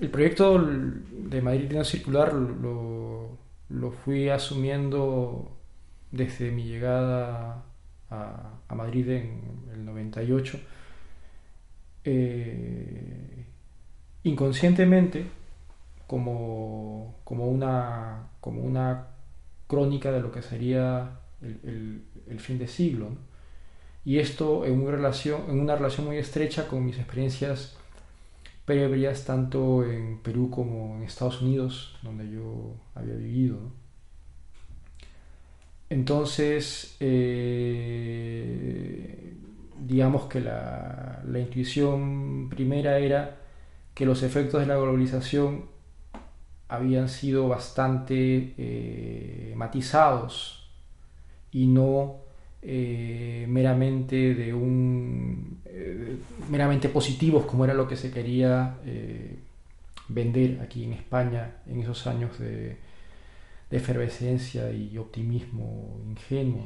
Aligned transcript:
El 0.00 0.10
proyecto 0.10 0.58
de 0.58 1.40
Madrid 1.40 1.80
Circular 1.84 2.34
lo, 2.34 3.38
fui 4.04 4.28
asumiendo 4.28 5.56
desde 6.10 6.50
mi 6.50 6.64
llegada 6.64 7.64
a, 8.10 8.74
Madrid 8.74 9.08
en 9.08 9.68
el 9.72 9.84
98. 9.84 10.58
Eh, 12.04 13.46
inconscientemente, 14.24 15.26
como, 16.08 17.20
como, 17.22 17.46
una, 17.48 18.30
como 18.40 18.62
una 18.62 19.06
crónica 19.68 20.10
de 20.10 20.20
lo 20.20 20.32
que 20.32 20.42
sería 20.42 21.20
el, 21.40 22.40
fin 22.40 22.58
de 22.58 22.66
siglo. 22.66 23.10
Y 24.04 24.18
esto 24.18 24.64
en 24.66 24.80
una 24.80 24.96
relación 25.76 26.04
muy 26.04 26.16
estrecha 26.16 26.66
con 26.66 26.84
mis 26.84 26.98
experiencias 26.98 27.76
previas 28.64 29.24
tanto 29.24 29.84
en 29.84 30.18
Perú 30.18 30.50
como 30.50 30.96
en 30.96 31.02
Estados 31.02 31.42
Unidos, 31.42 31.96
donde 32.02 32.30
yo 32.30 32.74
había 32.94 33.14
vivido. 33.14 33.58
Entonces, 35.90 36.96
eh, 37.00 38.24
digamos 39.78 40.24
que 40.24 40.40
la, 40.40 41.22
la, 41.26 41.38
intuición 41.38 42.48
primera 42.48 42.98
era 42.98 43.36
que 43.94 44.06
los 44.06 44.22
efectos 44.22 44.60
de 44.60 44.66
la 44.66 44.76
globalización 44.76 45.66
habían 46.68 47.08
sido 47.08 47.48
bastante 47.48 48.54
eh, 48.56 49.52
matizados 49.56 50.70
y 51.52 51.66
no 51.66 52.23
eh, 52.66 53.44
meramente 53.46 54.34
de 54.34 54.54
un 54.54 55.60
eh, 55.66 56.16
meramente 56.48 56.88
positivos 56.88 57.44
como 57.44 57.66
era 57.66 57.74
lo 57.74 57.86
que 57.86 57.94
se 57.94 58.10
quería 58.10 58.78
eh, 58.86 59.38
vender 60.08 60.60
aquí 60.62 60.84
en 60.84 60.94
España 60.94 61.56
en 61.66 61.80
esos 61.80 62.06
años 62.06 62.38
de, 62.38 62.78
efervescencia 63.70 64.70
y 64.70 64.96
optimismo 64.98 65.98
ingenuo. 66.06 66.64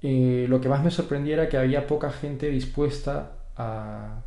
Lo 0.00 0.58
que 0.58 0.68
más 0.70 0.82
me 0.82 0.90
sorprendía 0.90 1.34
era 1.34 1.48
que 1.50 1.58
había 1.58 1.86
poca 1.86 2.10
gente 2.10 2.48
dispuesta 2.48 3.32
a, 3.56 4.22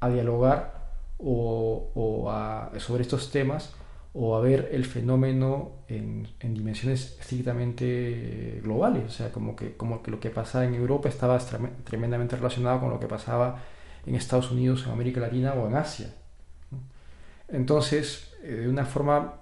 a 0.00 0.08
dialogar 0.08 0.86
o, 1.18 1.90
o 1.94 2.30
a, 2.30 2.72
sobre 2.78 3.02
estos 3.02 3.30
temas 3.30 3.74
o 4.18 4.34
a 4.34 4.40
ver 4.40 4.70
el 4.72 4.86
fenómeno 4.86 5.72
en, 5.88 6.26
en, 6.40 6.54
dimensiones 6.54 7.18
estrictamente 7.20 8.60
globales, 8.62 9.04
o 9.04 9.10
sea, 9.10 9.30
como 9.30 9.54
que, 9.54 9.76
como 9.76 10.02
que 10.02 10.10
lo 10.10 10.18
que 10.18 10.30
pasaba 10.30 10.64
en 10.64 10.74
Europa 10.74 11.10
estaba 11.10 11.38
tremendamente 11.84 12.34
relacionado 12.34 12.80
con 12.80 12.90
lo 12.90 12.98
que 12.98 13.06
pasaba 13.06 13.62
en 14.06 14.14
Estados 14.14 14.50
Unidos, 14.50 14.84
en 14.86 14.92
América 14.92 15.20
Latina 15.20 15.52
o 15.52 15.68
en 15.68 15.74
Asia. 15.74 16.14
Entonces, 17.48 18.32
eh, 18.42 18.52
de 18.52 18.68
una 18.68 18.86
forma 18.86 19.34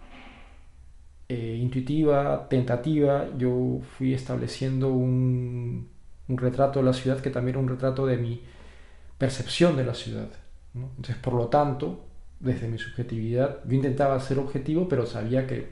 eh, 1.28 1.56
intuitiva, 1.60 2.48
tentativa, 2.48 3.28
yo 3.38 3.80
fui 3.96 4.12
estableciendo 4.12 4.88
un, 4.92 5.88
retrato 6.26 6.80
de 6.80 6.86
la 6.86 6.92
ciudad 6.92 7.20
que 7.20 7.30
también 7.30 7.56
era 7.56 7.62
un 7.62 7.68
retrato 7.68 8.06
de 8.06 8.16
mi 8.16 8.42
percepción 9.18 9.76
de 9.76 9.84
la 9.84 9.94
ciudad. 9.94 10.28
Entonces, 10.74 11.16
por 11.16 11.34
lo 11.34 11.46
tanto, 11.46 12.13
desde 12.40 12.68
mi 12.68 12.78
subjetividad, 12.78 13.64
yo 13.64 13.74
intentaba 13.74 14.18
ser 14.20 14.38
objetivo, 14.38 14.88
pero 14.88 15.06
sabía 15.06 15.46
que, 15.46 15.68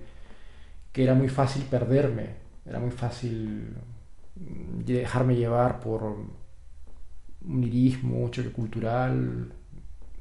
que 0.92 1.04
era 1.04 1.14
muy 1.14 1.28
fácil 1.28 1.64
perderme, 1.64 2.30
era 2.66 2.78
muy 2.78 2.90
fácil 2.90 3.74
dejarme 4.34 5.36
llevar 5.36 5.80
por 5.80 6.02
un 6.02 7.60
lirismo, 7.60 8.28
choque 8.30 8.50
cultural, 8.50 9.52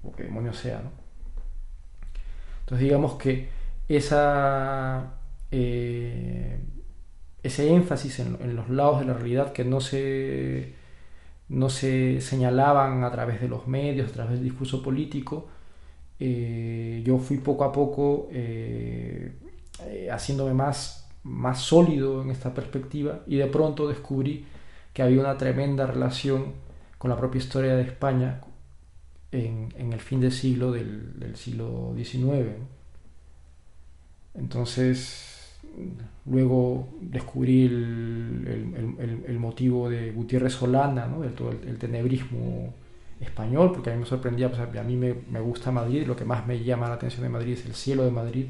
o 0.03 0.11
que 0.11 0.23
demonio 0.23 0.53
sea. 0.53 0.81
¿no? 0.81 0.91
Entonces 2.61 2.83
digamos 2.85 3.13
que 3.15 3.49
eh, 5.51 6.59
ese 7.43 7.73
énfasis 7.73 8.19
en, 8.19 8.37
en, 8.41 8.55
los 8.55 8.69
lados 8.69 8.99
de 9.01 9.05
la 9.05 9.13
realidad 9.13 9.51
que 9.51 9.65
no 9.65 9.81
se, 9.81 10.73
no 11.49 11.69
se 11.69 12.21
señalaban 12.21 13.03
a 13.03 13.11
través 13.11 13.41
de 13.41 13.49
los 13.49 13.67
medios, 13.67 14.09
a 14.09 14.13
través 14.13 14.33
del 14.33 14.43
discurso 14.43 14.81
político, 14.81 15.49
eh, 16.23 17.01
yo 17.03 17.17
fui 17.17 17.37
poco 17.37 17.63
a 17.63 17.71
poco 17.71 18.29
eh, 18.31 19.31
eh, 19.87 20.07
haciéndome 20.11 20.53
más, 20.53 21.09
más 21.23 21.59
sólido 21.61 22.21
en 22.21 22.29
esta 22.29 22.53
perspectiva 22.53 23.21
y 23.25 23.37
de 23.37 23.47
pronto 23.47 23.87
descubrí 23.87 24.45
que 24.93 25.01
había 25.01 25.19
una 25.19 25.35
tremenda 25.35 25.87
relación 25.87 26.53
con 26.99 27.09
la 27.09 27.17
propia 27.17 27.39
historia 27.39 27.75
de 27.75 27.81
España 27.81 28.39
en, 29.31 29.71
el 29.75 29.99
fin 29.99 30.19
del 30.21 30.31
siglo, 30.31 30.71
del, 30.71 31.35
siglo 31.35 31.95
XIX. 31.97 32.49
Entonces, 34.35 35.57
luego 36.27 36.87
descubrí 37.01 37.65
el, 37.65 39.23
el, 39.25 39.39
motivo 39.39 39.89
de 39.89 40.11
Gutiérrez 40.11 40.53
Solana, 40.53 41.07
¿no? 41.07 41.21
de 41.21 41.29
todo 41.29 41.49
el, 41.49 41.79
tenebrismo 41.79 42.75
español, 43.21 43.71
porque 43.71 43.91
a 43.91 43.93
mí 43.93 43.99
me 43.99 44.05
sorprendía, 44.05 44.49
pues 44.49 44.61
a 44.61 44.83
mí 44.83 44.95
me, 44.95 45.39
gusta 45.39 45.71
Madrid, 45.71 46.05
lo 46.05 46.15
que 46.15 46.25
más 46.25 46.45
me 46.47 46.63
llama 46.63 46.87
la 46.87 46.95
atención 46.95 47.23
de 47.23 47.29
Madrid 47.29 47.53
es 47.53 47.65
el 47.65 47.73
cielo 47.73 48.03
de 48.03 48.11
Madrid, 48.11 48.47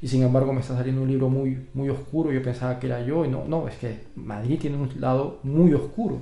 y 0.00 0.08
sin 0.08 0.22
embargo 0.22 0.52
me 0.52 0.60
está 0.60 0.76
saliendo 0.76 1.02
un 1.02 1.08
libro 1.08 1.28
muy, 1.28 1.68
muy 1.74 1.88
oscuro, 1.88 2.32
yo 2.32 2.42
pensaba 2.42 2.78
que 2.78 2.86
era 2.86 3.02
yo, 3.02 3.24
y 3.24 3.28
no, 3.28 3.44
no, 3.44 3.68
es 3.68 3.76
que 3.76 4.04
Madrid 4.16 4.58
tiene 4.60 4.76
un 4.76 4.90
lado 5.00 5.40
muy 5.42 5.74
oscuro, 5.74 6.20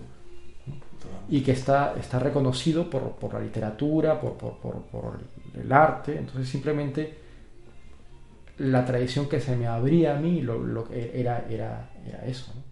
y 1.28 1.42
que 1.42 1.52
está, 1.52 1.94
está 1.98 2.18
reconocido 2.18 2.90
por, 2.90 3.12
por 3.12 3.34
la 3.34 3.40
literatura, 3.40 4.20
por, 4.20 4.34
por, 4.34 4.56
por, 4.56 5.20
el 5.54 5.72
arte, 5.72 6.16
entonces 6.16 6.48
simplemente 6.48 7.14
la 8.58 8.84
tradición 8.84 9.28
que 9.28 9.40
se 9.40 9.56
me 9.56 9.66
abría 9.66 10.16
a 10.16 10.20
mí 10.20 10.42
lo, 10.42 10.58
lo 10.58 10.88
era, 10.92 11.46
era, 11.48 11.90
era 12.06 12.26
eso. 12.26 12.52
¿no? 12.54 12.69